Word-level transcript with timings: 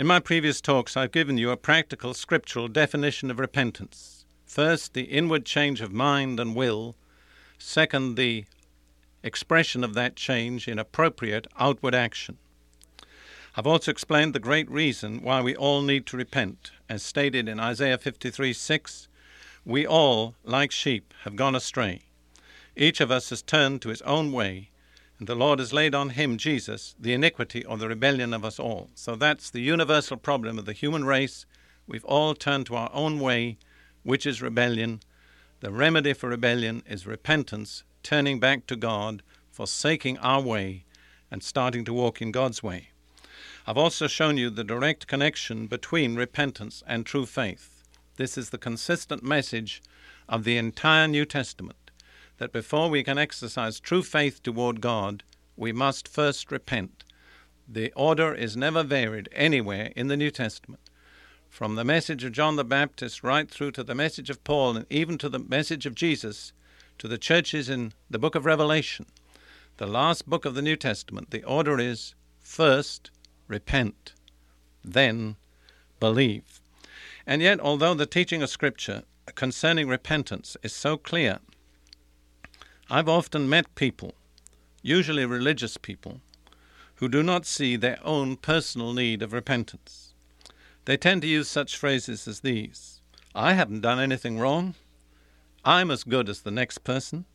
In 0.00 0.06
my 0.06 0.18
previous 0.18 0.62
talks, 0.62 0.96
I've 0.96 1.12
given 1.12 1.36
you 1.36 1.50
a 1.50 1.58
practical 1.58 2.14
scriptural 2.14 2.68
definition 2.68 3.30
of 3.30 3.38
repentance. 3.38 4.24
First, 4.46 4.94
the 4.94 5.02
inward 5.02 5.44
change 5.44 5.82
of 5.82 5.92
mind 5.92 6.40
and 6.40 6.56
will. 6.56 6.96
Second, 7.58 8.16
the 8.16 8.46
expression 9.22 9.84
of 9.84 9.92
that 9.92 10.16
change 10.16 10.66
in 10.66 10.78
appropriate 10.78 11.46
outward 11.58 11.94
action. 11.94 12.38
I've 13.54 13.66
also 13.66 13.90
explained 13.90 14.34
the 14.34 14.40
great 14.40 14.70
reason 14.70 15.20
why 15.20 15.42
we 15.42 15.54
all 15.54 15.82
need 15.82 16.06
to 16.06 16.16
repent. 16.16 16.70
As 16.88 17.02
stated 17.02 17.46
in 17.46 17.60
Isaiah 17.60 17.98
53 17.98 18.54
6, 18.54 19.06
we 19.66 19.86
all, 19.86 20.34
like 20.42 20.72
sheep, 20.72 21.12
have 21.24 21.36
gone 21.36 21.54
astray. 21.54 22.04
Each 22.74 23.02
of 23.02 23.10
us 23.10 23.28
has 23.28 23.42
turned 23.42 23.82
to 23.82 23.90
his 23.90 24.00
own 24.00 24.32
way, 24.32 24.69
and 25.20 25.28
the 25.28 25.34
Lord 25.34 25.58
has 25.58 25.74
laid 25.74 25.94
on 25.94 26.10
him, 26.10 26.38
Jesus, 26.38 26.94
the 26.98 27.12
iniquity 27.12 27.62
or 27.66 27.76
the 27.76 27.88
rebellion 27.88 28.32
of 28.32 28.42
us 28.42 28.58
all. 28.58 28.88
So 28.94 29.16
that's 29.16 29.50
the 29.50 29.60
universal 29.60 30.16
problem 30.16 30.58
of 30.58 30.64
the 30.64 30.72
human 30.72 31.04
race. 31.04 31.44
We've 31.86 32.06
all 32.06 32.34
turned 32.34 32.64
to 32.66 32.76
our 32.76 32.90
own 32.94 33.20
way, 33.20 33.58
which 34.02 34.24
is 34.24 34.40
rebellion. 34.40 35.00
The 35.60 35.70
remedy 35.70 36.14
for 36.14 36.30
rebellion 36.30 36.82
is 36.88 37.06
repentance, 37.06 37.82
turning 38.02 38.40
back 38.40 38.66
to 38.68 38.76
God, 38.76 39.22
forsaking 39.50 40.16
our 40.20 40.40
way, 40.40 40.84
and 41.30 41.42
starting 41.42 41.84
to 41.84 41.92
walk 41.92 42.22
in 42.22 42.32
God's 42.32 42.62
way. 42.62 42.88
I've 43.66 43.76
also 43.76 44.06
shown 44.06 44.38
you 44.38 44.48
the 44.48 44.64
direct 44.64 45.06
connection 45.06 45.66
between 45.66 46.16
repentance 46.16 46.82
and 46.86 47.04
true 47.04 47.26
faith. 47.26 47.84
This 48.16 48.38
is 48.38 48.48
the 48.48 48.58
consistent 48.58 49.22
message 49.22 49.82
of 50.30 50.44
the 50.44 50.56
entire 50.56 51.06
New 51.06 51.26
Testament 51.26 51.89
that 52.40 52.52
before 52.52 52.88
we 52.88 53.02
can 53.02 53.18
exercise 53.18 53.78
true 53.78 54.02
faith 54.02 54.42
toward 54.42 54.80
God, 54.80 55.22
we 55.58 55.72
must 55.72 56.08
first 56.08 56.50
repent. 56.50 57.04
The 57.68 57.92
order 57.92 58.34
is 58.34 58.56
never 58.56 58.82
varied 58.82 59.28
anywhere 59.32 59.92
in 59.94 60.08
the 60.08 60.16
New 60.16 60.30
Testament. 60.30 60.80
From 61.50 61.74
the 61.74 61.84
message 61.84 62.24
of 62.24 62.32
John 62.32 62.56
the 62.56 62.64
Baptist 62.64 63.22
right 63.22 63.50
through 63.50 63.72
to 63.72 63.84
the 63.84 63.94
message 63.94 64.30
of 64.30 64.42
Paul 64.42 64.78
and 64.78 64.86
even 64.88 65.18
to 65.18 65.28
the 65.28 65.38
message 65.38 65.84
of 65.84 65.94
Jesus 65.94 66.54
to 66.96 67.06
the 67.06 67.18
churches 67.18 67.68
in 67.68 67.92
the 68.08 68.18
book 68.18 68.34
of 68.34 68.46
Revelation, 68.46 69.04
the 69.76 69.86
last 69.86 70.26
book 70.26 70.46
of 70.46 70.54
the 70.54 70.62
New 70.62 70.76
Testament, 70.76 71.32
the 71.32 71.44
order 71.44 71.78
is 71.78 72.14
first 72.38 73.10
repent, 73.48 74.14
then 74.82 75.36
believe. 75.98 76.62
And 77.26 77.42
yet, 77.42 77.60
although 77.60 77.92
the 77.92 78.06
teaching 78.06 78.42
of 78.42 78.48
Scripture 78.48 79.02
concerning 79.34 79.88
repentance 79.88 80.56
is 80.62 80.74
so 80.74 80.96
clear, 80.96 81.40
I've 82.92 83.08
often 83.08 83.48
met 83.48 83.72
people, 83.76 84.14
usually 84.82 85.24
religious 85.24 85.76
people, 85.76 86.20
who 86.96 87.08
do 87.08 87.22
not 87.22 87.46
see 87.46 87.76
their 87.76 88.00
own 88.02 88.36
personal 88.36 88.92
need 88.92 89.22
of 89.22 89.32
repentance. 89.32 90.12
They 90.86 90.96
tend 90.96 91.22
to 91.22 91.28
use 91.28 91.48
such 91.48 91.76
phrases 91.76 92.26
as 92.26 92.40
these 92.40 93.00
I 93.32 93.52
haven't 93.52 93.82
done 93.82 94.00
anything 94.00 94.40
wrong. 94.40 94.74
I'm 95.64 95.88
as 95.92 96.02
good 96.02 96.28
as 96.28 96.40
the 96.40 96.50
next 96.50 96.78
person. 96.82 97.26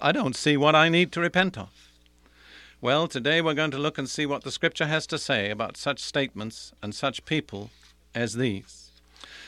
I 0.00 0.10
don't 0.10 0.34
see 0.34 0.56
what 0.56 0.74
I 0.74 0.88
need 0.88 1.12
to 1.12 1.20
repent 1.20 1.56
of. 1.56 1.70
Well, 2.80 3.06
today 3.06 3.40
we're 3.40 3.54
going 3.54 3.70
to 3.70 3.78
look 3.78 3.96
and 3.96 4.10
see 4.10 4.26
what 4.26 4.42
the 4.42 4.50
Scripture 4.50 4.86
has 4.86 5.06
to 5.06 5.18
say 5.18 5.50
about 5.50 5.76
such 5.76 6.00
statements 6.00 6.72
and 6.82 6.96
such 6.96 7.24
people 7.24 7.70
as 8.12 8.34
these. 8.34 8.90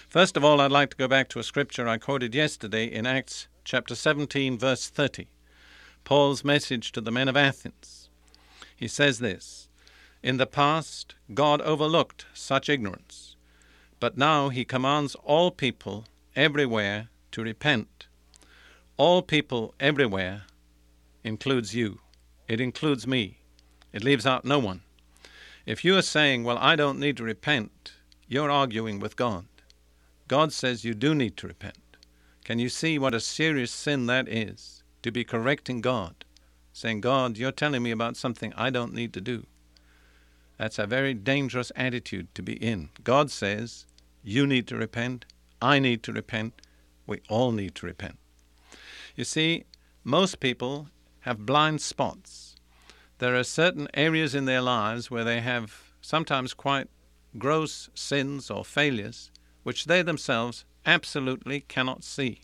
First 0.08 0.36
of 0.36 0.44
all, 0.44 0.60
I'd 0.60 0.70
like 0.70 0.90
to 0.90 0.96
go 0.96 1.08
back 1.08 1.28
to 1.30 1.40
a 1.40 1.42
scripture 1.42 1.88
I 1.88 1.96
quoted 1.96 2.34
yesterday 2.34 2.84
in 2.84 3.06
Acts 3.06 3.48
chapter 3.64 3.94
17, 3.94 4.58
verse 4.58 4.88
30. 4.88 5.26
Paul's 6.04 6.44
message 6.44 6.92
to 6.92 7.00
the 7.00 7.12
men 7.12 7.28
of 7.28 7.36
Athens. 7.36 8.08
He 8.74 8.88
says 8.88 9.20
this 9.20 9.68
In 10.22 10.36
the 10.36 10.46
past, 10.46 11.14
God 11.32 11.60
overlooked 11.60 12.26
such 12.34 12.68
ignorance, 12.68 13.36
but 14.00 14.18
now 14.18 14.48
he 14.48 14.64
commands 14.64 15.14
all 15.24 15.50
people 15.50 16.06
everywhere 16.34 17.08
to 17.30 17.42
repent. 17.42 18.06
All 18.96 19.22
people 19.22 19.74
everywhere 19.78 20.42
includes 21.24 21.74
you. 21.74 22.00
It 22.48 22.60
includes 22.60 23.06
me. 23.06 23.38
It 23.92 24.04
leaves 24.04 24.26
out 24.26 24.44
no 24.44 24.58
one. 24.58 24.82
If 25.64 25.84
you 25.84 25.96
are 25.96 26.02
saying, 26.02 26.44
Well, 26.44 26.58
I 26.58 26.76
don't 26.76 26.98
need 26.98 27.16
to 27.18 27.24
repent, 27.24 27.92
you're 28.26 28.50
arguing 28.50 28.98
with 28.98 29.16
God. 29.16 29.46
God 30.26 30.52
says 30.52 30.84
you 30.84 30.94
do 30.94 31.14
need 31.14 31.36
to 31.36 31.46
repent. 31.46 31.96
Can 32.44 32.58
you 32.58 32.68
see 32.68 32.98
what 32.98 33.14
a 33.14 33.20
serious 33.20 33.70
sin 33.70 34.06
that 34.06 34.28
is? 34.28 34.81
To 35.02 35.10
be 35.10 35.24
correcting 35.24 35.80
God, 35.80 36.24
saying, 36.72 37.00
God, 37.00 37.36
you're 37.36 37.52
telling 37.52 37.82
me 37.82 37.90
about 37.90 38.16
something 38.16 38.52
I 38.56 38.70
don't 38.70 38.94
need 38.94 39.12
to 39.14 39.20
do. 39.20 39.46
That's 40.58 40.78
a 40.78 40.86
very 40.86 41.12
dangerous 41.12 41.72
attitude 41.74 42.34
to 42.34 42.42
be 42.42 42.52
in. 42.52 42.90
God 43.02 43.30
says, 43.30 43.86
You 44.22 44.46
need 44.46 44.68
to 44.68 44.76
repent. 44.76 45.24
I 45.60 45.78
need 45.78 46.02
to 46.04 46.12
repent. 46.12 46.54
We 47.06 47.20
all 47.28 47.52
need 47.52 47.74
to 47.76 47.86
repent. 47.86 48.18
You 49.16 49.24
see, 49.24 49.64
most 50.04 50.40
people 50.40 50.88
have 51.20 51.46
blind 51.46 51.80
spots. 51.80 52.56
There 53.18 53.36
are 53.36 53.44
certain 53.44 53.88
areas 53.94 54.34
in 54.34 54.44
their 54.44 54.62
lives 54.62 55.10
where 55.10 55.24
they 55.24 55.40
have 55.40 55.92
sometimes 56.00 56.54
quite 56.54 56.88
gross 57.38 57.88
sins 57.94 58.50
or 58.50 58.64
failures 58.64 59.30
which 59.62 59.84
they 59.84 60.02
themselves 60.02 60.64
absolutely 60.84 61.60
cannot 61.60 62.02
see. 62.02 62.40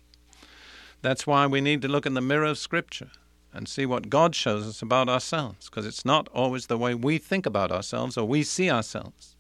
That's 1.03 1.27
why 1.27 1.47
we 1.47 1.61
need 1.61 1.83
to 1.83 1.89
look 1.89 2.07
in 2.07 2.15
the 2.15 2.21
mirror 2.21 2.47
of 2.47 2.59
Scripture 2.59 3.11
and 3.53 3.69
see 3.69 3.87
what 3.87 4.11
God 4.11 4.35
shows 4.35 4.67
us 4.67 4.83
about 4.83 5.09
ourselves, 5.09 5.69
because 5.69 5.87
it's 5.87 6.05
not 6.05 6.29
always 6.29 6.67
the 6.67 6.79
way 6.79 6.95
we 6.95 7.19
think 7.19 7.47
about 7.47 7.73
ourselves 7.73 8.17
or 8.17 8.27
we 8.27 8.43
see 8.43 8.71
ourselves. 8.71 9.37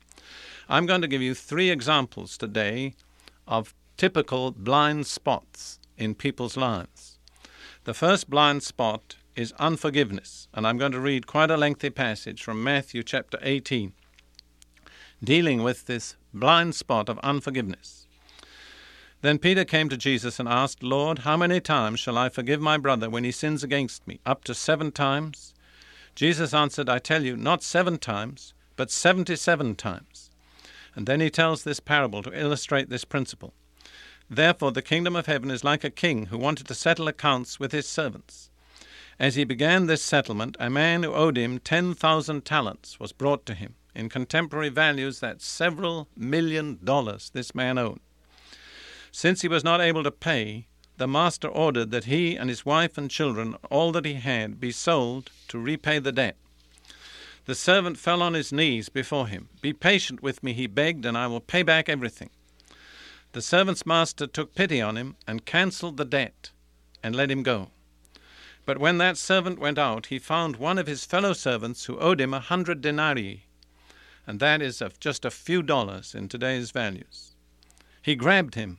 I'm 0.69 0.86
going 0.86 1.02
to 1.02 1.08
give 1.08 1.22
you 1.22 1.34
three 1.34 1.70
examples 1.70 2.38
today 2.38 2.94
of 3.46 3.74
typical 3.96 4.50
blind 4.52 5.06
spots 5.06 5.78
in 5.96 6.14
people's 6.14 6.56
lives. 6.56 7.19
The 7.84 7.94
first 7.94 8.30
blind 8.30 8.62
spot 8.62 9.16
is 9.34 9.52
unforgiveness, 9.58 10.48
and 10.52 10.66
I'm 10.66 10.78
going 10.78 10.92
to 10.92 11.00
read 11.00 11.26
quite 11.26 11.50
a 11.50 11.56
lengthy 11.56 11.90
passage 11.90 12.42
from 12.42 12.62
Matthew 12.62 13.02
chapter 13.02 13.38
18 13.42 13.92
dealing 15.22 15.62
with 15.62 15.86
this 15.86 16.16
blind 16.32 16.75
spot 16.75 17.08
of 17.08 17.19
unforgiveness. 17.20 18.06
Then 19.21 19.39
Peter 19.39 19.65
came 19.65 19.89
to 19.89 19.97
Jesus 19.97 20.39
and 20.39 20.49
asked, 20.49 20.83
Lord, 20.83 21.21
how 21.21 21.37
many 21.37 21.61
times 21.61 21.99
shall 21.99 22.17
I 22.17 22.29
forgive 22.29 22.61
my 22.61 22.77
brother 22.77 23.11
when 23.11 23.25
he 23.25 23.33
sins 23.33 23.65
against 23.65 24.06
me? 24.06 24.21
Up 24.25 24.45
to 24.45 24.55
seven 24.55 24.93
times? 24.93 25.55
Jesus 26.15 26.55
answered, 26.55 26.89
I 26.89 26.99
tell 26.99 27.25
you, 27.25 27.37
not 27.37 27.62
seven 27.62 27.99
times, 27.99 28.55
but 28.77 28.91
seventy 28.93 29.34
seven 29.34 29.75
times. 29.75 30.31
And 30.95 31.06
then 31.06 31.21
he 31.21 31.31
tells 31.31 31.65
this 31.65 31.81
parable 31.81 32.23
to 32.23 32.41
illustrate 32.41 32.91
this 32.91 33.05
principle. 33.05 33.55
Therefore, 34.31 34.73
the 34.73 34.82
kingdom 34.82 35.17
of 35.17 35.26
heaven 35.26 35.50
is 35.50 35.64
like 35.64 35.85
a 35.85 35.91
king 35.91 36.26
who 36.26 36.38
wanted 36.38 36.69
to 36.69 36.75
settle 36.75 37.09
accounts 37.09 37.59
with 37.59 37.73
his 37.73 37.88
servants. 37.88 38.50
As 39.19 39.35
he 39.35 39.43
began 39.44 39.87
this 39.87 40.03
settlement, 40.03 40.56
a 40.61 40.71
man 40.71 41.03
who 41.03 41.12
owed 41.12 41.37
him 41.37 41.59
ten 41.59 41.93
thousand 41.94 42.44
talents 42.44 43.00
was 43.00 43.12
brought 43.12 43.44
to 43.47 43.55
him. 43.55 43.75
In 43.94 44.09
contemporary 44.09 44.69
values, 44.69 45.19
that's 45.19 45.44
several 45.44 46.09
million 46.17 46.79
dollars 46.85 47.31
this 47.35 47.53
man 47.53 47.79
owed. 47.79 47.99
Since 49.10 49.43
he 49.43 49.49
was 49.49 49.64
not 49.64 49.81
able 49.81 50.02
to 50.05 50.10
pay, 50.10 50.66
the 50.99 51.08
master 51.08 51.49
ordered 51.49 51.90
that 51.93 52.05
he 52.05 52.37
and 52.37 52.50
his 52.50 52.66
wife 52.66 52.99
and 52.99 53.10
children, 53.10 53.56
all 53.70 53.93
that 53.93 54.05
he 54.05 54.14
had, 54.14 54.60
be 54.60 54.72
sold 54.72 55.31
to 55.49 55.58
repay 55.58 55.99
the 55.99 56.12
debt. 56.12 56.37
The 57.46 57.55
servant 57.55 57.99
fell 57.99 58.20
on 58.20 58.34
his 58.34 58.52
knees 58.52 58.88
before 58.88 59.28
him. 59.28 59.49
Be 59.62 59.72
patient 59.72 60.22
with 60.22 60.43
me, 60.43 60.52
he 60.52 60.66
begged, 60.66 61.06
and 61.06 61.16
I 61.16 61.26
will 61.28 61.40
pay 61.40 61.62
back 61.62 61.88
everything. 61.88 62.31
The 63.32 63.40
servant's 63.40 63.87
master 63.87 64.26
took 64.26 64.55
pity 64.55 64.81
on 64.81 64.96
him 64.96 65.16
and 65.26 65.46
cancelled 65.46 65.96
the 65.96 66.04
debt 66.04 66.50
and 67.02 67.14
let 67.14 67.31
him 67.31 67.43
go. 67.43 67.70
But 68.66 68.78
when 68.78 68.99
that 68.99 69.16
servant 69.16 69.58
went 69.58 69.78
out, 69.78 70.06
he 70.06 70.19
found 70.19 70.56
one 70.56 70.78
of 70.78 70.87
his 70.87 71.06
fellow 71.06 71.32
servants 71.32 71.84
who 71.84 71.99
owed 71.99 72.20
him 72.20 72.34
a 72.34 72.40
hundred 72.40 72.81
denarii, 72.81 73.46
and 74.26 74.40
that 74.40 74.61
is 74.61 74.82
of 74.82 75.00
just 75.00 75.25
a 75.25 75.31
few 75.31 75.62
dollars 75.62 76.14
in 76.14 76.28
today's 76.28 76.70
values. 76.70 77.34
He 78.02 78.14
grabbed 78.14 78.56
him 78.56 78.78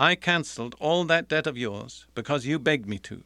I 0.00 0.14
cancelled 0.14 0.76
all 0.80 1.04
that 1.04 1.28
debt 1.28 1.46
of 1.46 1.58
yours 1.58 2.06
because 2.14 2.46
you 2.46 2.58
begged 2.58 2.88
me 2.88 2.98
to. 3.00 3.22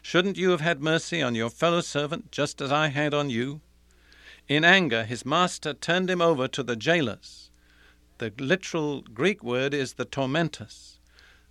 Shouldn't 0.00 0.38
you 0.38 0.50
have 0.50 0.60
had 0.60 0.80
mercy 0.80 1.20
on 1.20 1.34
your 1.34 1.50
fellow 1.50 1.80
servant 1.80 2.30
just 2.30 2.60
as 2.60 2.70
I 2.70 2.86
had 2.86 3.12
on 3.12 3.30
you? 3.30 3.62
In 4.46 4.64
anger, 4.64 5.02
his 5.02 5.26
master 5.26 5.74
turned 5.74 6.08
him 6.08 6.22
over 6.22 6.46
to 6.46 6.62
the 6.62 6.76
jailers. 6.76 7.50
The 8.18 8.32
literal 8.38 9.02
Greek 9.02 9.42
word 9.42 9.74
is 9.74 9.94
the 9.94 10.04
tormentors, 10.04 11.00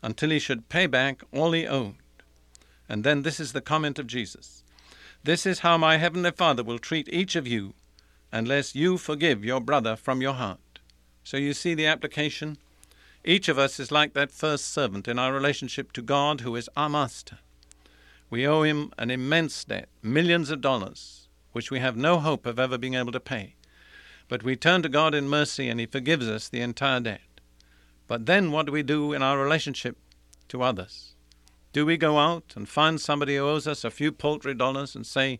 until 0.02 0.30
he 0.30 0.40
should 0.40 0.70
pay 0.70 0.88
back 0.88 1.24
all 1.34 1.52
he 1.52 1.68
owed. 1.68 1.98
And 2.88 3.04
then 3.04 3.24
this 3.24 3.42
is 3.42 3.52
the 3.52 3.60
comment 3.60 4.00
of 4.00 4.08
Jesus 4.08 4.64
This 5.26 5.46
is 5.46 5.60
how 5.60 5.78
my 5.78 5.98
heavenly 5.98 6.32
Father 6.32 6.64
will 6.64 6.80
treat 6.80 7.10
each 7.12 7.36
of 7.36 7.46
you 7.46 7.74
unless 8.32 8.76
you 8.76 8.98
forgive 8.98 9.44
your 9.44 9.60
brother 9.60 9.98
from 9.98 10.22
your 10.22 10.36
heart. 10.36 10.80
So 11.22 11.36
you 11.36 11.54
see 11.54 11.74
the 11.74 11.88
application? 11.88 12.58
Each 13.26 13.48
of 13.48 13.58
us 13.58 13.80
is 13.80 13.92
like 13.92 14.14
that 14.14 14.32
first 14.32 14.66
servant 14.66 15.08
in 15.08 15.18
our 15.18 15.34
relationship 15.34 15.92
to 15.94 16.02
God, 16.02 16.42
who 16.42 16.56
is 16.56 16.70
our 16.76 16.90
master. 16.90 17.40
We 18.30 18.48
owe 18.48 18.64
him 18.64 18.92
an 18.98 19.12
immense 19.12 19.64
debt, 19.64 19.90
millions 20.02 20.50
of 20.50 20.62
dollars, 20.62 21.28
which 21.52 21.72
we 21.72 21.80
have 21.80 21.96
no 21.96 22.20
hope 22.20 22.46
of 22.46 22.60
ever 22.60 22.78
being 22.78 22.96
able 22.96 23.12
to 23.12 23.20
pay. 23.20 23.56
But 24.28 24.44
we 24.44 24.56
turn 24.56 24.82
to 24.84 24.90
God 24.90 25.14
in 25.14 25.30
mercy 25.30 25.70
and 25.70 25.80
he 25.80 25.86
forgives 25.86 26.28
us 26.28 26.50
the 26.50 26.62
entire 26.62 27.00
debt. 27.00 27.22
But 28.08 28.26
then 28.26 28.52
what 28.52 28.66
do 28.66 28.72
we 28.72 28.84
do 28.84 29.14
in 29.14 29.22
our 29.22 29.38
relationship 29.38 29.98
to 30.50 30.64
others? 30.64 31.16
Do 31.72 31.86
we 31.86 31.98
go 31.98 32.18
out 32.20 32.54
and 32.56 32.68
find 32.68 33.00
somebody 33.00 33.38
who 33.38 33.48
owes 33.48 33.68
us 33.68 33.84
a 33.84 33.92
few 33.92 34.12
paltry 34.12 34.54
dollars 34.54 34.96
and 34.96 35.06
say, 35.06 35.40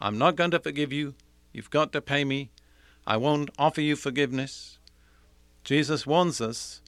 I'm 0.00 0.18
not 0.18 0.36
going 0.36 0.50
to 0.52 0.60
forgive 0.60 0.92
you, 0.92 1.14
You've 1.54 1.70
got 1.70 1.92
to 1.92 2.02
pay 2.02 2.24
me. 2.24 2.50
I 3.06 3.16
won't 3.16 3.48
offer 3.56 3.80
you 3.80 3.94
forgiveness. 3.94 4.80
Jesus 5.62 6.04
warns 6.04 6.40
us 6.40 6.82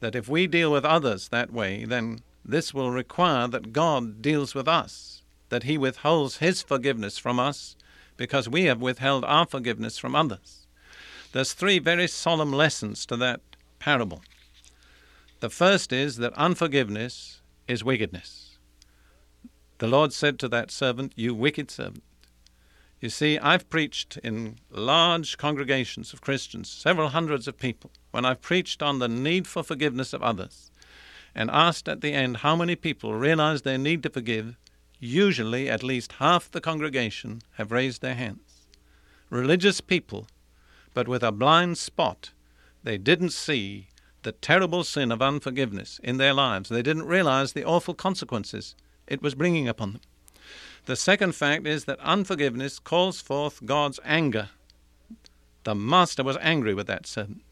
that 0.00 0.14
if 0.14 0.28
we 0.28 0.46
deal 0.46 0.70
with 0.72 0.84
others 0.84 1.28
that 1.28 1.52
way, 1.52 1.84
then 1.84 2.20
this 2.44 2.72
will 2.72 2.90
require 2.90 3.48
that 3.48 3.72
God 3.72 4.22
deals 4.22 4.54
with 4.54 4.68
us, 4.68 5.22
that 5.48 5.64
He 5.64 5.78
withholds 5.78 6.38
His 6.38 6.62
forgiveness 6.62 7.18
from 7.18 7.38
us 7.38 7.76
because 8.16 8.48
we 8.48 8.64
have 8.64 8.80
withheld 8.80 9.24
our 9.24 9.46
forgiveness 9.46 9.98
from 9.98 10.14
others. 10.14 10.66
There's 11.32 11.52
three 11.52 11.78
very 11.78 12.08
solemn 12.08 12.52
lessons 12.52 13.04
to 13.06 13.16
that 13.18 13.40
parable. 13.78 14.22
The 15.40 15.50
first 15.50 15.92
is 15.92 16.16
that 16.16 16.32
unforgiveness 16.34 17.42
is 17.68 17.84
wickedness. 17.84 18.58
The 19.78 19.86
Lord 19.86 20.12
said 20.12 20.38
to 20.38 20.48
that 20.48 20.70
servant, 20.70 21.12
You 21.14 21.34
wicked 21.34 21.70
servant, 21.70 22.02
you 23.00 23.10
see, 23.10 23.38
I've 23.38 23.68
preached 23.68 24.16
in 24.24 24.56
large 24.70 25.36
congregations 25.36 26.14
of 26.14 26.22
Christians, 26.22 26.70
several 26.70 27.10
hundreds 27.10 27.46
of 27.46 27.58
people, 27.58 27.90
when 28.16 28.24
I've 28.24 28.40
preached 28.40 28.82
on 28.82 28.98
the 28.98 29.08
need 29.08 29.46
for 29.46 29.62
forgiveness 29.62 30.14
of 30.14 30.22
others 30.22 30.70
and 31.34 31.50
asked 31.50 31.86
at 31.86 32.00
the 32.00 32.14
end 32.14 32.38
how 32.38 32.56
many 32.56 32.74
people 32.74 33.12
realize 33.12 33.60
their 33.60 33.76
need 33.76 34.02
to 34.04 34.08
forgive, 34.08 34.56
usually 34.98 35.68
at 35.68 35.82
least 35.82 36.12
half 36.12 36.50
the 36.50 36.62
congregation 36.62 37.42
have 37.56 37.70
raised 37.70 38.00
their 38.00 38.14
hands. 38.14 38.66
Religious 39.28 39.82
people, 39.82 40.28
but 40.94 41.06
with 41.06 41.22
a 41.22 41.30
blind 41.30 41.76
spot, 41.76 42.30
they 42.82 42.96
didn't 42.96 43.34
see 43.34 43.88
the 44.22 44.32
terrible 44.32 44.82
sin 44.82 45.12
of 45.12 45.20
unforgiveness 45.20 46.00
in 46.02 46.16
their 46.16 46.32
lives. 46.32 46.70
They 46.70 46.80
didn't 46.80 47.04
realize 47.04 47.52
the 47.52 47.66
awful 47.66 47.92
consequences 47.92 48.74
it 49.06 49.20
was 49.20 49.34
bringing 49.34 49.68
upon 49.68 49.92
them. 49.92 50.00
The 50.86 50.96
second 50.96 51.34
fact 51.34 51.66
is 51.66 51.84
that 51.84 52.00
unforgiveness 52.00 52.78
calls 52.78 53.20
forth 53.20 53.66
God's 53.66 54.00
anger. 54.06 54.48
The 55.64 55.74
master 55.74 56.24
was 56.24 56.38
angry 56.40 56.72
with 56.72 56.86
that 56.86 57.06
servant. 57.06 57.42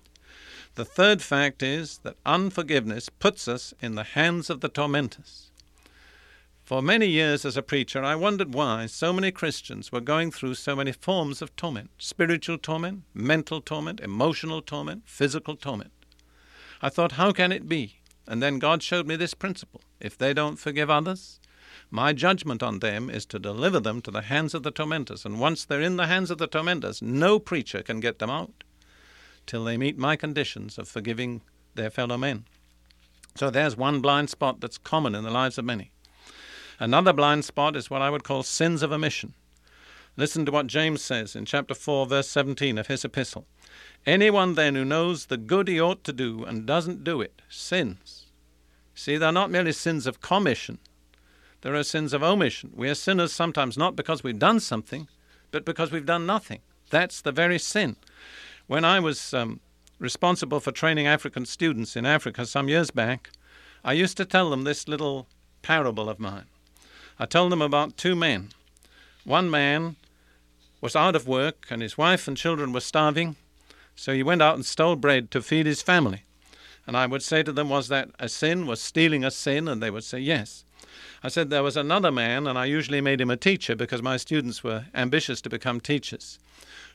The 0.77 0.85
third 0.85 1.23
fact 1.23 1.63
is 1.63 1.99
that 1.99 2.17
unforgiveness 2.27 3.09
puts 3.09 3.47
us 3.47 3.75
in 3.81 3.95
the 3.95 4.03
hands 4.03 4.51
of 4.51 4.61
the 4.61 4.69
tormentors. 4.69 5.53
For 6.65 6.83
many 6.83 7.07
years 7.07 7.45
as 7.45 7.57
a 7.57 7.63
preacher, 7.63 8.03
I 8.03 8.17
wondered 8.17 8.55
why 8.55 8.87
so 8.87 9.13
many 9.13 9.31
Christians 9.31 9.93
were 9.93 10.01
going 10.01 10.33
through 10.33 10.55
so 10.55 10.75
many 10.75 10.91
forms 10.91 11.41
of 11.41 11.55
torment 11.55 11.91
spiritual 11.99 12.59
torment, 12.59 13.05
mental 13.15 13.61
torment, 13.61 14.01
emotional 14.01 14.63
torment, 14.63 15.03
physical 15.07 15.55
torment. 15.55 15.93
I 16.83 16.89
thought, 16.89 17.13
how 17.13 17.31
can 17.31 17.53
it 17.53 17.69
be? 17.69 18.01
And 18.27 18.43
then 18.43 18.59
God 18.59 18.83
showed 18.83 19.07
me 19.07 19.15
this 19.15 19.35
principle 19.35 19.83
if 20.01 20.19
they 20.19 20.35
don't 20.35 20.57
forgive 20.57 20.91
others, 20.91 21.39
my 21.89 22.13
judgment 22.13 22.65
on 22.65 22.81
them 22.81 23.09
is 23.09 23.27
to 23.27 23.39
deliver 23.39 23.79
them 23.79 24.03
to 24.03 24.11
the 24.11 24.23
hands 24.23 24.55
of 24.55 24.65
the 24.65 24.73
tormentors, 24.73 25.25
and 25.25 25.39
once 25.39 25.65
they're 25.65 25.81
in 25.81 25.97
the 25.97 26.09
hands 26.09 26.33
of 26.33 26.39
the 26.39 26.49
tormentors, 26.49 27.01
no 27.01 27.39
preacher 27.39 27.83
can 27.83 28.01
get 28.01 28.19
them 28.19 28.31
out 28.31 28.64
till 29.47 29.65
they 29.65 29.77
meet 29.77 29.99
my 29.99 30.17
conditions 30.17 30.79
of 30.79 30.89
forgiving 30.89 31.43
their 31.75 31.91
fellow 31.91 32.17
men. 32.17 32.45
So 33.37 33.51
there's 33.51 33.77
one 33.77 34.01
blind 34.01 34.31
spot 34.31 34.61
that's 34.61 34.79
common 34.79 35.15
in 35.15 35.25
the 35.25 35.31
lives 35.31 35.59
of 35.59 35.65
many. 35.65 35.91
Another 36.79 37.13
blind 37.13 37.45
spot 37.45 37.77
is 37.77 37.91
what 37.91 38.03
I 38.03 38.11
would 38.11 38.25
call 38.25 38.43
sins 38.43 38.83
of 38.83 38.93
omission. 38.93 39.35
Listen 40.17 40.47
to 40.47 40.53
what 40.53 40.69
James 40.69 41.03
says 41.03 41.35
in 41.35 41.45
chapter 41.45 41.75
4, 41.75 42.07
verse 42.07 42.29
17 42.29 42.79
of 42.79 42.87
his 42.87 43.05
epistle. 43.05 43.47
Anyone 44.07 44.55
then 44.55 44.75
who 44.75 44.85
knows 44.85 45.27
the 45.27 45.37
good 45.37 45.67
he 45.67 45.81
ought 45.81 46.05
to 46.05 46.13
do 46.13 46.45
and 46.45 46.67
doesn't 46.67 47.03
do 47.03 47.21
it 47.21 47.43
sins. 47.49 48.27
See, 48.95 49.17
they're 49.17 49.33
not 49.33 49.51
merely 49.51 49.73
sins 49.73 50.07
of 50.07 50.21
commission, 50.21 50.79
there 51.65 51.75
are 51.75 51.83
sins 51.83 52.13
of 52.13 52.23
omission. 52.23 52.73
We 52.77 52.91
are 52.91 52.95
sinners 52.95 53.33
sometimes 53.33 53.79
not 53.79 53.97
because 53.97 54.23
we've 54.23 54.39
done 54.39 54.61
something, 54.61 55.09
but 55.51 55.65
because 55.65 55.91
we've 55.91 56.05
done 56.05 56.27
nothing. 56.27 56.61
That's 56.91 57.23
the 57.23 57.33
very 57.33 57.59
sin. 57.59 57.97
When 58.67 58.85
I 58.85 58.99
was 58.99 59.35
um, 59.35 59.61
responsible 59.99 60.59
for 60.59 60.73
training 60.73 61.07
African 61.07 61.45
students 61.45 61.97
in 61.97 62.07
Africa 62.07 62.47
some 62.47 62.69
years 62.69 62.91
back, 62.91 63.31
I 63.85 63.93
used 63.93 64.17
to 64.17 64.25
tell 64.25 64.49
them 64.49 64.65
this 64.65 64.89
little 64.89 65.27
parable 65.61 66.09
of 66.09 66.19
mine. 66.19 66.47
I 67.19 67.27
told 67.27 67.53
them 67.53 67.61
about 67.61 67.99
two 67.99 68.17
men. 68.17 68.49
One 69.25 69.51
man 69.51 69.97
was 70.81 70.97
out 70.97 71.15
of 71.15 71.29
work 71.29 71.67
and 71.69 71.83
his 71.83 71.99
wife 71.99 72.27
and 72.27 72.39
children 72.39 72.73
were 72.73 72.81
starving, 72.81 73.37
so 73.95 74.15
he 74.15 74.23
went 74.23 74.41
out 74.41 74.55
and 74.55 74.65
stole 74.65 74.97
bread 74.97 75.31
to 75.33 75.43
feed 75.43 75.67
his 75.67 75.83
family. 75.83 76.23
And 76.87 76.97
I 76.97 77.07
would 77.07 77.23
say 77.23 77.43
to 77.43 77.53
them, 77.53 77.69
Was 77.69 77.89
that 77.89 78.11
a 78.19 78.29
sin? 78.29 78.67
Was 78.67 78.81
stealing 78.81 79.25
a 79.25 79.31
sin? 79.31 79.69
And 79.69 79.83
they 79.83 79.91
would 79.91 80.05
say, 80.05 80.19
Yes. 80.19 80.65
I 81.23 81.29
said 81.29 81.49
there 81.49 81.63
was 81.63 81.77
another 81.77 82.13
man, 82.13 82.47
and 82.47 82.59
I 82.59 82.67
usually 82.67 83.01
made 83.01 83.21
him 83.21 83.31
a 83.31 83.37
teacher 83.37 83.75
because 83.75 84.03
my 84.03 84.19
students 84.19 84.63
were 84.63 84.87
ambitious 84.95 85.41
to 85.41 85.49
become 85.49 85.81
teachers, 85.81 86.39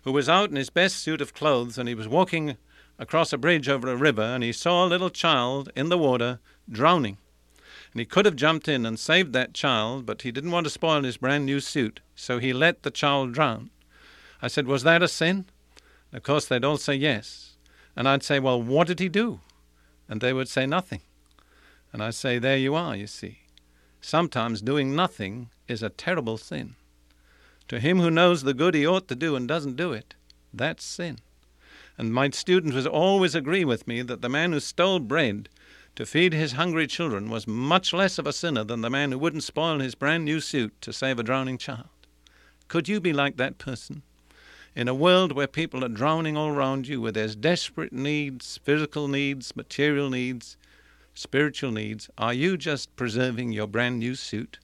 who 0.03 0.12
was 0.12 0.29
out 0.29 0.51
in 0.51 0.55
his 0.55 0.69
best 0.69 0.98
suit 0.98 1.19
of 1.19 1.34
clothes 1.34 1.79
and 1.79 1.89
he 1.89 1.96
was 1.96 2.08
walking 2.08 2.55
across 3.00 3.34
a 3.34 3.39
bridge 3.39 3.67
over 3.67 3.89
a 3.89 3.96
river 3.96 4.22
and 4.22 4.43
he 4.43 4.51
saw 4.51 4.86
a 4.86 4.88
little 4.88 5.10
child 5.10 5.72
in 5.75 5.89
the 5.89 5.98
water 5.98 6.39
drowning. 6.69 7.17
And 7.91 8.00
he 8.00 8.05
could 8.05 8.25
have 8.25 8.36
jumped 8.36 8.67
in 8.67 8.86
and 8.86 9.00
saved 9.00 9.34
that 9.34 9.53
child, 9.53 10.05
but 10.05 10.22
he 10.22 10.31
didn't 10.31 10.51
want 10.51 10.65
to 10.65 10.69
spoil 10.69 11.01
his 11.01 11.17
brand 11.17 11.48
new 11.48 11.60
suit, 11.60 12.01
so 12.15 12.38
he 12.38 12.53
let 12.53 12.84
the 12.84 12.91
child 12.91 13.34
drown. 13.34 13.72
I 14.41 14.48
said, 14.48 14.67
Was 14.67 14.84
that 14.84 15.01
a 15.01 15.08
sin? 15.08 15.46
Of 16.13 16.24
course, 16.24 16.46
they'd 16.46 16.63
all 16.63 16.77
say 16.77 16.93
yes. 16.93 17.55
And 17.96 18.08
I'd 18.08 18.24
say, 18.24 18.39
Well, 18.39 18.62
what 18.62 18.88
did 18.88 19.00
he 19.00 19.10
do? 19.10 19.39
And 20.10 20.20
they 20.20 20.34
would 20.34 20.50
say 20.50 20.66
nothing. 20.66 21.01
And 21.94 22.04
I'd 22.04 22.16
say, 22.16 22.39
There 22.39 22.58
you 22.58 22.75
are, 22.75 22.96
you 22.96 23.08
see. 23.08 23.39
Sometimes 24.01 24.62
doing 24.62 24.96
nothing 24.96 25.50
is 25.68 25.84
a 25.84 25.89
terrible 25.89 26.38
sin. 26.38 26.75
To 27.68 27.80
him 27.80 28.00
who 28.00 28.10
knows 28.10 28.42
the 28.42 28.54
good 28.54 28.74
he 28.74 28.88
ought 28.88 29.08
to 29.08 29.16
do 29.16 29.36
and 29.36 29.48
doesn't 29.48 29.75
do 29.75 29.94
it, 29.94 30.16
that's 30.51 30.84
sin. 30.84 31.20
And 31.98 32.13
my 32.13 32.30
students 32.32 32.75
would 32.75 32.88
always 32.88 33.36
agree 33.36 33.63
with 33.63 33.88
me 33.88 34.01
that 34.01 34.22
the 34.22 34.30
man 34.30 34.54
who 34.54 34.60
stole 34.60 35.00
bread 35.00 35.50
to 35.96 36.06
feed 36.06 36.34
his 36.34 36.54
hungry 36.54 36.88
children 36.88 37.30
was 37.30 37.46
much 37.46 37.94
less 37.94 38.18
of 38.18 38.25
a 38.25 38.34
sinner 38.34 38.63
than 38.63 38.82
the 38.82 38.89
man 38.89 39.12
who 39.12 39.20
wouldn't 39.20 39.44
spoil 39.44 39.80
his 39.80 39.96
brand 39.96 40.25
new 40.25 40.39
suit 40.39 40.74
to 40.82 40.94
save 40.94 41.20
a 41.20 41.24
drowning 41.24 41.58
child. 41.58 41.89
Could 42.68 42.88
you 42.88 43.01
be 43.01 43.12
like 43.12 43.38
that 43.38 43.58
person? 43.58 44.04
In 44.79 44.88
a 44.88 44.93
world 44.93 45.33
where 45.33 45.45
people 45.45 45.83
are 45.83 45.89
drowning 45.89 46.38
all 46.38 46.48
around 46.48 46.88
you, 46.88 47.01
where 47.01 47.12
there's 47.12 47.36
desperate 47.36 47.91
needs, 47.91 48.62
physical 48.63 49.09
needs, 49.09 49.53
material 49.53 50.09
needs, 50.09 50.55
spiritual 51.13 51.71
needs, 51.71 52.09
are 52.17 52.33
you 52.33 52.55
just 52.55 52.95
preserving 52.95 53.51
your 53.51 53.67
brand 53.67 54.00
new 54.00 54.15
suit 54.15 54.57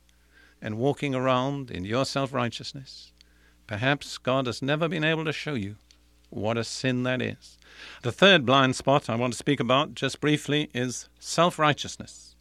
and 0.61 0.77
walking 0.77 1.13
around 1.13 1.69
in 1.69 1.83
your 1.83 2.05
self 2.05 2.31
righteousness? 2.31 3.11
Perhaps 3.67 4.17
God 4.17 4.45
has 4.45 4.61
never 4.61 4.87
been 4.87 5.03
able 5.03 5.25
to 5.25 5.33
show 5.33 5.53
you 5.55 5.75
what 6.29 6.57
a 6.57 6.63
sin 6.63 7.03
that 7.03 7.21
is. 7.21 7.57
The 8.01 8.13
third 8.13 8.45
blind 8.45 8.77
spot 8.77 9.09
I 9.09 9.17
want 9.17 9.33
to 9.33 9.37
speak 9.37 9.59
about 9.59 9.95
just 9.95 10.21
briefly 10.21 10.69
is 10.73 11.09
self 11.19 11.59
righteousness. 11.59 12.37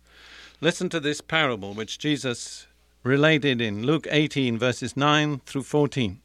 Listen 0.61 0.89
to 0.91 1.01
this 1.01 1.21
parable 1.21 1.75
which 1.75 1.99
Jesus 1.99 2.69
related 3.03 3.61
in 3.61 3.85
Luke 3.85 4.07
18, 4.09 4.61
verses 4.61 4.97
9 4.97 5.41
through 5.45 5.65
14. 5.65 6.21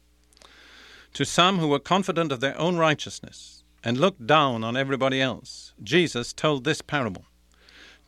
To 1.14 1.24
some 1.24 1.58
who 1.58 1.68
were 1.68 1.80
confident 1.80 2.30
of 2.30 2.40
their 2.40 2.58
own 2.58 2.76
righteousness 2.76 3.64
and 3.82 3.98
looked 3.98 4.26
down 4.26 4.62
on 4.62 4.76
everybody 4.76 5.20
else, 5.20 5.74
Jesus 5.82 6.32
told 6.32 6.64
this 6.64 6.82
parable. 6.82 7.24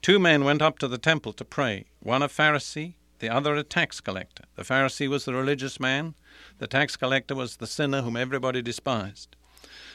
Two 0.02 0.18
men 0.18 0.44
went 0.44 0.62
up 0.62 0.78
to 0.78 0.88
the 0.88 0.98
temple 0.98 1.32
to 1.34 1.44
pray, 1.44 1.86
one 2.00 2.22
a 2.22 2.28
Pharisee, 2.28 2.94
the 3.18 3.28
other 3.28 3.54
a 3.54 3.62
tax 3.62 4.00
collector. 4.00 4.44
The 4.56 4.62
Pharisee 4.62 5.08
was 5.08 5.24
the 5.24 5.34
religious 5.34 5.78
man, 5.78 6.14
the 6.58 6.66
tax 6.66 6.96
collector 6.96 7.34
was 7.34 7.56
the 7.56 7.66
sinner 7.66 8.02
whom 8.02 8.16
everybody 8.16 8.62
despised. 8.62 9.36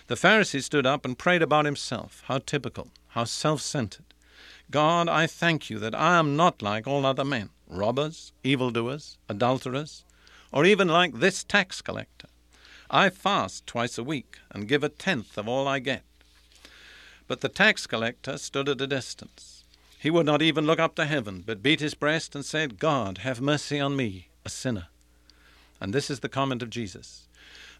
The 0.07 0.15
Pharisee 0.15 0.63
stood 0.63 0.85
up 0.85 1.03
and 1.03 1.17
prayed 1.17 1.41
about 1.41 1.65
himself. 1.65 2.23
How 2.27 2.39
typical, 2.39 2.91
how 3.09 3.25
self 3.25 3.61
centered. 3.61 4.13
God, 4.71 5.09
I 5.09 5.27
thank 5.27 5.69
you 5.69 5.79
that 5.79 5.95
I 5.95 6.17
am 6.17 6.35
not 6.35 6.61
like 6.61 6.87
all 6.87 7.05
other 7.05 7.25
men, 7.25 7.49
robbers, 7.67 8.33
evildoers, 8.43 9.17
adulterers, 9.27 10.03
or 10.51 10.65
even 10.65 10.87
like 10.87 11.19
this 11.19 11.43
tax 11.43 11.81
collector. 11.81 12.26
I 12.89 13.09
fast 13.09 13.67
twice 13.67 13.97
a 13.97 14.03
week 14.03 14.37
and 14.51 14.67
give 14.67 14.83
a 14.83 14.89
tenth 14.89 15.37
of 15.37 15.47
all 15.47 15.67
I 15.67 15.79
get. 15.79 16.03
But 17.27 17.41
the 17.41 17.49
tax 17.49 17.85
collector 17.85 18.37
stood 18.37 18.69
at 18.69 18.79
a 18.79 18.87
distance. 18.87 19.65
He 19.99 20.09
would 20.09 20.25
not 20.25 20.41
even 20.41 20.65
look 20.65 20.79
up 20.79 20.95
to 20.95 21.05
heaven, 21.05 21.43
but 21.45 21.63
beat 21.63 21.81
his 21.81 21.95
breast 21.95 22.35
and 22.35 22.45
said, 22.45 22.79
God, 22.79 23.19
have 23.19 23.41
mercy 23.41 23.79
on 23.79 23.95
me, 23.95 24.29
a 24.45 24.49
sinner. 24.49 24.87
And 25.81 25.93
this 25.93 26.09
is 26.09 26.21
the 26.21 26.29
comment 26.29 26.63
of 26.63 26.69
Jesus. 26.69 27.27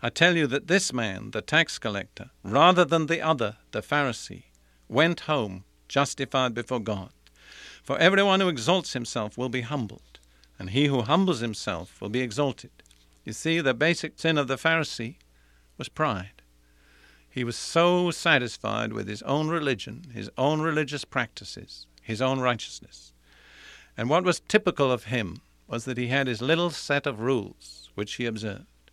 I 0.02 0.10
tell 0.10 0.36
you 0.36 0.46
that 0.48 0.68
this 0.68 0.92
man, 0.92 1.32
the 1.32 1.42
tax 1.42 1.80
collector, 1.80 2.32
rather 2.44 2.84
than 2.84 3.06
the 3.06 3.22
other, 3.22 3.58
the 3.72 3.82
Pharisee, 3.82 4.44
went 4.90 5.22
home 5.22 5.64
justified 5.88 6.54
before 6.54 6.80
God. 6.80 7.10
For 7.82 7.98
everyone 7.98 8.42
who 8.42 8.50
exalts 8.50 8.94
himself 8.94 9.38
will 9.38 9.50
be 9.50 9.62
humbled, 9.62 10.20
and 10.60 10.72
he 10.72 10.88
who 10.88 11.04
humbles 11.04 11.40
himself 11.40 12.02
will 12.02 12.10
be 12.10 12.22
exalted. 12.22 12.72
You 13.28 13.34
see, 13.34 13.60
the 13.60 13.74
basic 13.74 14.18
sin 14.18 14.38
of 14.38 14.48
the 14.48 14.56
Pharisee 14.56 15.18
was 15.78 15.90
pride. 15.90 16.42
He 17.30 17.44
was 17.44 17.58
so 17.58 18.10
satisfied 18.10 18.94
with 18.94 19.10
his 19.10 19.22
own 19.24 19.50
religion, 19.50 20.06
his 20.14 20.30
own 20.38 20.62
religious 20.62 21.04
practices, 21.04 21.88
his 22.02 22.22
own 22.22 22.40
righteousness. 22.40 23.12
And 23.98 24.10
what 24.10 24.24
was 24.24 24.40
typical 24.40 24.90
of 24.90 25.12
him 25.12 25.42
was 25.68 25.84
that 25.84 25.98
he 25.98 26.08
had 26.08 26.28
his 26.28 26.42
little 26.42 26.70
set 26.70 27.06
of 27.06 27.20
rules 27.20 27.90
which 27.96 28.14
he 28.14 28.26
observed. 28.26 28.92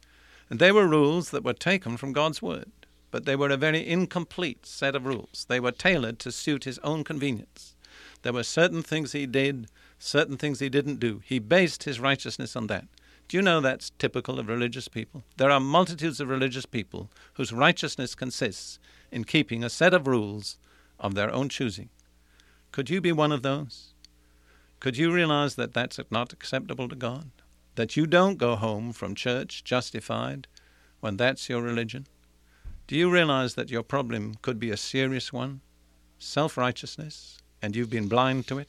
And 0.51 0.59
they 0.59 0.73
were 0.73 0.89
rules 0.89 1.31
that 1.31 1.45
were 1.45 1.53
taken 1.53 1.97
from 1.97 2.13
God's 2.13 2.43
Word, 2.43 2.73
but 3.13 3.27
they 3.27 3.37
were 3.37 3.51
a 3.51 3.57
very 3.57 3.87
incomplete 3.87 4.67
set 4.67 4.97
of 4.97 5.07
rules. 5.07 5.47
They 5.49 5.61
were 5.61 5.71
tailored 5.71 6.19
to 6.19 6.33
suit 6.33 6.65
his 6.65 6.81
own 6.81 7.05
convenience. 7.05 7.77
There 8.23 8.33
were 8.33 8.43
certain 8.43 8.83
things 8.83 9.13
he 9.13 9.27
did, 9.27 9.69
certain 10.01 10.37
things 10.37 10.59
he 10.59 10.69
didn't 10.69 10.99
do. 10.99 11.23
He 11.25 11.39
based 11.39 11.85
his 11.85 12.01
righteousness 12.01 12.57
on 12.57 12.67
that. 12.67 12.89
Do 13.29 13.37
you 13.37 13.43
know 13.43 13.61
that's 13.61 13.91
typical 13.99 14.39
of 14.39 14.49
religious 14.49 14.89
people? 14.89 15.25
There 15.37 15.51
are 15.51 15.61
multitudes 15.61 16.21
of 16.21 16.29
religious 16.29 16.67
people 16.67 17.11
whose 17.35 17.53
righteousness 17.53 18.15
consists 18.15 18.79
in 19.11 19.25
keeping 19.25 19.65
a 19.65 19.71
set 19.71 19.95
of 19.95 20.07
rules 20.07 20.59
of 20.99 21.15
their 21.15 21.33
own 21.33 21.49
choosing. 21.49 21.89
Could 22.71 22.91
you 22.91 23.01
be 23.01 23.13
one 23.13 23.33
of 23.33 23.43
those? 23.43 23.95
Could 24.81 24.99
you 24.99 25.11
realize 25.11 25.55
that 25.55 25.73
that's 25.73 25.99
not 26.11 26.33
acceptable 26.33 26.89
to 26.89 26.97
God? 26.97 27.31
That 27.77 27.97
you 27.97 28.07
don't 28.07 28.37
go 28.37 28.57
home 28.57 28.93
from 28.93 29.15
church 29.15 29.65
justified 29.65 30.47
when 31.01 31.17
that's 31.17 31.49
your 31.49 31.63
religion? 31.63 32.07
Do 32.87 32.97
you 32.97 33.11
realize 33.11 33.55
that 33.55 33.71
your 33.71 33.83
problem 33.83 34.35
could 34.43 34.59
be 34.59 34.71
a 34.71 34.77
serious 34.77 35.33
one? 35.33 35.63
Self 36.19 36.59
righteousness, 36.59 37.39
and 37.63 37.75
you've 37.75 37.91
been 37.91 38.09
blind 38.09 38.47
to 38.49 38.59
it? 38.59 38.69